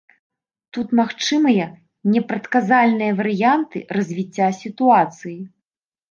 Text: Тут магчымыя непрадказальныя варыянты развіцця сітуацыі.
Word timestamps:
Тут 0.75 0.87
магчымыя 0.99 1.65
непрадказальныя 2.13 3.17
варыянты 3.19 3.77
развіцця 3.99 4.47
сітуацыі. 4.61 5.37